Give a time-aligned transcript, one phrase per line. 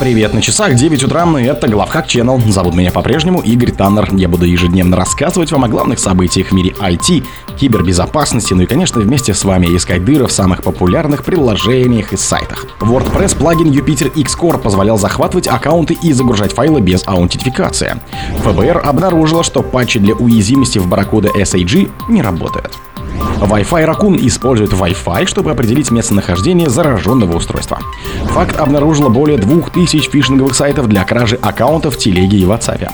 [0.00, 2.50] Привет на часах, 9 утра, и это Главхак Channel.
[2.50, 4.08] Зовут меня по-прежнему Игорь Таннер.
[4.14, 7.22] Я буду ежедневно рассказывать вам о главных событиях в мире IT,
[7.58, 12.64] кибербезопасности, ну и, конечно, вместе с вами искать дыры в самых популярных приложениях и сайтах.
[12.80, 18.00] WordPress плагин Jupyter Xcore позволял захватывать аккаунты и загружать файлы без аутентификации.
[18.38, 22.72] ФБР обнаружило, что патчи для уязвимости в барракуда SAG не работают.
[23.40, 27.78] Wi-Fi Raccoon использует Wi-Fi, чтобы определить местонахождение зараженного устройства.
[28.26, 32.88] Факт обнаружила более 2000 фишинговых сайтов для кражи аккаунтов в телеге и WhatsApp.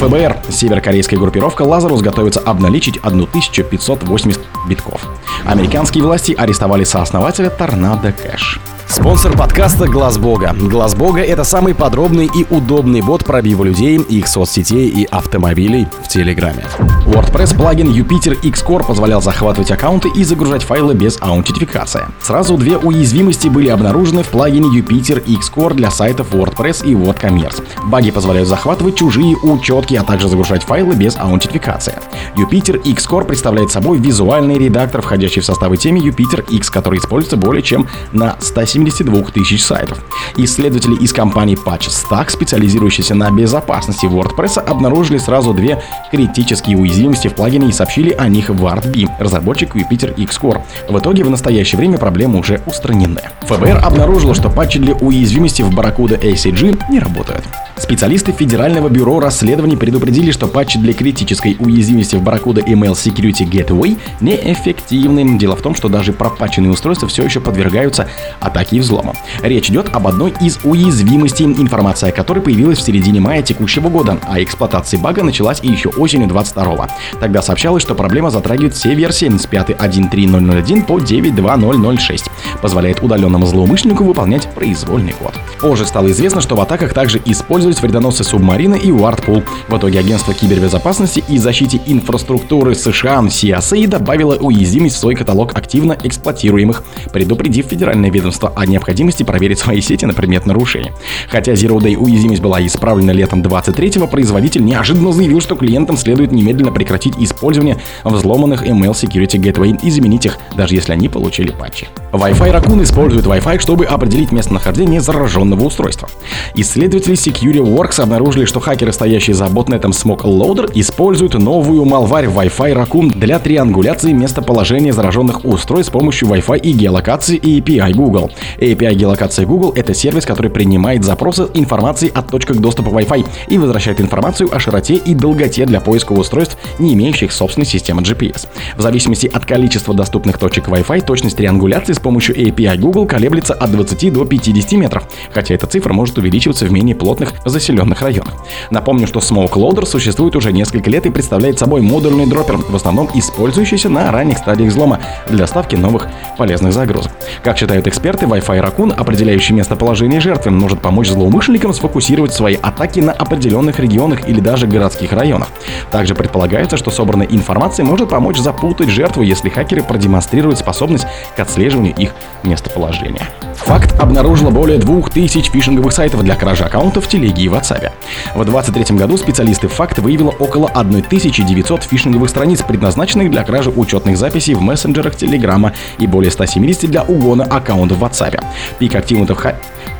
[0.00, 5.00] ФБР, северокорейская группировка Лазарус готовится обналичить 1580 битков.
[5.44, 8.60] Американские власти арестовали сооснователя Торнадо Кэш.
[8.90, 10.54] Спонсор подкаста Глаз Бога.
[10.58, 16.08] Глаз Бога это самый подробный и удобный бот пробива людей, их соцсетей и автомобилей в
[16.08, 16.64] Телеграме.
[17.04, 22.06] WordPress плагин Jupyter Xcore позволял захватывать аккаунты и загружать файлы без аутентификации.
[22.22, 27.62] Сразу две уязвимости были обнаружены в плагине Jupyter Xcore для сайтов WordPress и WordCommerce.
[27.84, 31.94] Баги позволяют захватывать чужие учетки, а также загружать файлы без аутентификации.
[32.36, 37.62] Jupyter Xcore представляет собой визуальный редактор, входящий в составы темы Jupyter X, который используется более
[37.62, 40.04] чем на 170 72 тысяч сайтов.
[40.36, 47.68] Исследователи из компании PatchStack, специализирующиеся на безопасности WordPress, обнаружили сразу две критические уязвимости в плагине
[47.68, 50.62] и сообщили о них в ArtB, разработчик Jupyter Xcore.
[50.88, 53.22] В итоге в настоящее время проблемы уже устранены.
[53.42, 57.44] ФБР обнаружило, что патчи для уязвимости в Barracuda ACG не работают.
[57.80, 63.96] Специалисты Федерального бюро расследований предупредили, что патчи для критической уязвимости в Barracuda Email Security Gateway
[64.20, 65.38] неэффективны.
[65.38, 68.08] Дело в том, что даже пропатченные устройства все еще подвергаются
[68.40, 69.14] атаке и взлому.
[69.42, 74.18] Речь идет об одной из уязвимостей, информация о которой появилась в середине мая текущего года,
[74.28, 76.88] а эксплуатация бага началась еще осенью 22
[77.20, 84.48] Тогда сообщалось, что проблема затрагивает все версии с 5.1.3.001 по 9.2.006, позволяет удаленному злоумышленнику выполнять
[84.54, 85.34] произвольный код.
[85.60, 89.42] Позже стало известно, что в атаках также используют использовать вредоносцы субмарины и Уартпул.
[89.68, 95.96] В итоге агентство кибербезопасности и защите инфраструктуры США CSA добавило уязвимость в свой каталог активно
[96.02, 100.92] эксплуатируемых, предупредив федеральное ведомство о необходимости проверить свои сети на предмет нарушений.
[101.28, 106.72] Хотя Zero Day уязвимость была исправлена летом 23-го, производитель неожиданно заявил, что клиентам следует немедленно
[106.72, 111.88] прекратить использование взломанных Email Security Gateway и заменить их, даже если они получили патчи.
[112.12, 116.08] Wi-Fi Raccoon использует Wi-Fi, чтобы определить местонахождение зараженного устройства.
[116.54, 122.74] Исследователи Security Works обнаружили, что хакеры, стоящие за ботнетом Smoke Loader, используют новую малварь Wi-Fi
[122.74, 128.30] Raccoon для триангуляции местоположения зараженных устройств с помощью Wi-Fi и геолокации и API Google.
[128.58, 134.00] API геолокации Google— это сервис, который принимает запросы информации от точек доступа Wi-Fi и возвращает
[134.00, 138.48] информацию о широте и долготе для поиска устройств, не имеющих собственной системы GPS.
[138.76, 143.72] В зависимости от количества доступных точек Wi-Fi, точность триангуляции с помощью API Google колеблется от
[143.72, 148.34] 20 до 50 метров, хотя эта цифра может увеличиваться в менее плотных заселенных районах.
[148.70, 153.08] Напомню, что Smoke Loader существует уже несколько лет и представляет собой модульный дроппер, в основном
[153.14, 157.12] использующийся на ранних стадиях взлома для ставки новых полезных загрузок.
[157.42, 163.12] Как считают эксперты, Wi-Fi Raccoon, определяющий местоположение жертвы, может помочь злоумышленникам сфокусировать свои атаки на
[163.12, 165.48] определенных регионах или даже городских районах.
[165.90, 171.06] Также предполагается, что собранная информация может помочь запутать жертву, если хакеры продемонстрируют способность
[171.36, 173.28] к отслеживанию их местоположения.
[173.58, 177.90] Факт обнаружила более 2000 фишинговых сайтов для кражи аккаунтов в телеге и WhatsApp.
[178.34, 184.54] В 2023 году специалисты Факт выявила около 1900 фишинговых страниц, предназначенных для кражи учетных записей
[184.54, 188.42] в мессенджерах Телеграма и более 170 для угона аккаунтов в WhatsApp.
[188.78, 189.46] Пик активных,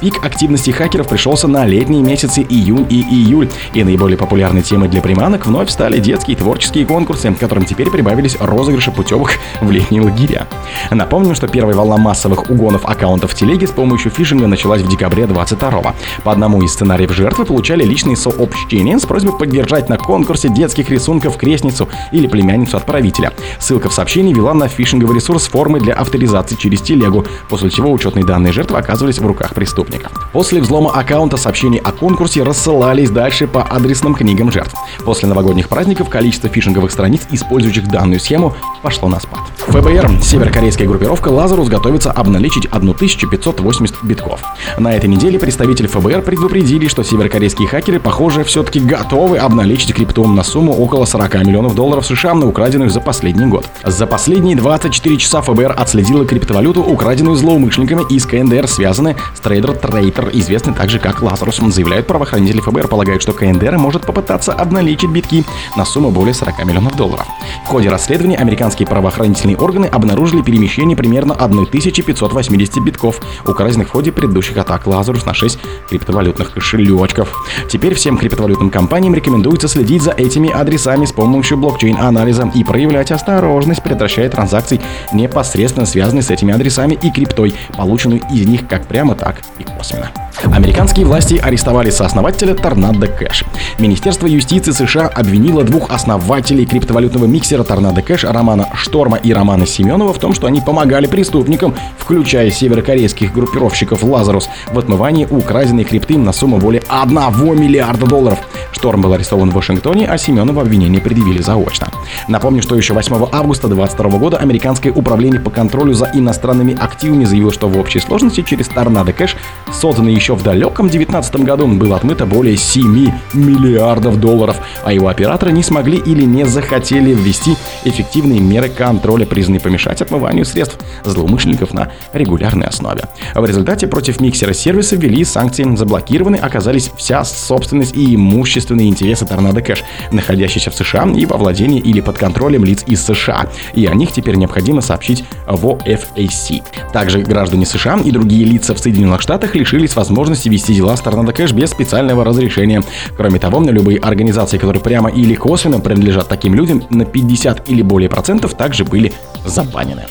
[0.00, 5.02] Пик активности хакеров пришелся на летние месяцы июнь и июль, и наиболее популярной темой для
[5.02, 10.46] приманок вновь стали детские творческие конкурсы, которым теперь прибавились розыгрыши путевок в летние лагеря.
[10.90, 15.26] Напомним, что первая волна массовых угонов аккаунтов в телеге с помощью фишинга началась в декабре
[15.26, 20.90] 22 По одному из сценариев жертвы получали личные сообщения с просьбой поддержать на конкурсе детских
[20.90, 23.32] рисунков крестницу или племянницу отправителя.
[23.58, 28.24] Ссылка в сообщении вела на фишинговый ресурс формы для авторизации через телегу, после чего учетные
[28.24, 30.12] данные жертвы оказывались в руках преступников.
[30.32, 34.74] После взлома аккаунта сообщения о конкурсе рассылались дальше по адресным книгам жертв.
[35.04, 39.40] После новогодних праздников количество фишинговых страниц, использующих данную схему, пошло на спад.
[39.68, 44.40] ФБР, северокорейская группировка Лазарус готовится обналичить 1580 битков.
[44.78, 50.42] На этой неделе представители ФБР предупредили, что северокорейские хакеры, похоже, все-таки готовы обналичить крипту на
[50.42, 53.66] сумму около 40 миллионов долларов США, на украденную за последний год.
[53.84, 60.30] За последние 24 часа ФБР отследила криптовалюту, украденную злоумышленниками из КНДР, связанные с трейдер Трейтер,
[60.32, 61.58] известный также как Лазарус.
[61.58, 65.44] Заявляют правоохранители ФБР, полагают, что КНДР может попытаться обналичить битки
[65.76, 67.26] на сумму более 40 миллионов долларов.
[67.64, 74.56] В ходе расследования американские правоохранительные органы обнаружили перемещение примерно 1580 битков украденных в ходе предыдущих
[74.56, 75.58] атак Lazarus на 6
[75.88, 77.34] криптовалютных кошелечков.
[77.68, 83.82] Теперь всем криптовалютным компаниям рекомендуется следить за этими адресами с помощью блокчейн-анализа и проявлять осторожность,
[83.82, 84.80] предотвращая транзакции,
[85.12, 90.10] непосредственно связанные с этими адресами и криптой, полученную из них как прямо, так и косвенно.
[90.44, 93.44] Американские власти арестовали сооснователя Торнадо Кэш.
[93.78, 100.12] Министерство юстиции США обвинило двух основателей криптовалютного миксера Торнадо Кэш Романа Шторма и Романа Семенова
[100.12, 106.32] в том, что они помогали преступникам, включая северокорейских группировщиков Лазарус, в отмывании украденной крипты на
[106.32, 107.14] сумму более 1
[107.60, 108.38] миллиарда долларов.
[108.72, 111.88] Шторм был арестован в Вашингтоне, а Семенову обвинение предъявили заочно.
[112.28, 117.52] Напомню, что еще 8 августа 2022 года Американское управление по контролю за иностранными активами заявило,
[117.52, 119.36] что в общей сложности через Торнадо Кэш,
[119.72, 125.52] созданный еще в далеком 2019 году, было отмыто более 7 миллиардов долларов, а его операторы
[125.52, 131.92] не смогли или не захотели ввести эффективные меры контроля, призванные помешать отмыванию средств злоумышленников на
[132.12, 133.04] регулярной основе.
[133.34, 139.60] В результате против миксера сервиса ввели санкции, заблокированы оказались вся собственность и имущественные интересы Торнадо
[139.62, 143.94] Кэш, находящиеся в США и во владении или под контролем лиц из США, и о
[143.94, 146.62] них теперь необходимо сообщить в FAC.
[146.92, 151.32] Также граждане США и другие лица в Соединенных Штатах лишились возможности вести дела с Торнадо
[151.32, 152.82] Кэш без специального разрешения.
[153.16, 158.08] Кроме того, любые организации, которые прямо или косвенно принадлежат таким людям, на 50 или более
[158.08, 159.12] процентов также были
[159.46, 160.06] забанены.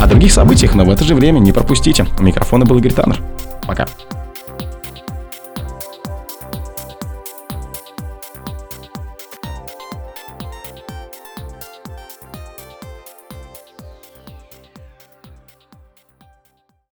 [0.00, 2.06] О других событиях, но в это же время не пропустите.
[2.18, 3.20] У микрофона был Игорь Таннер.
[3.64, 3.86] Пока.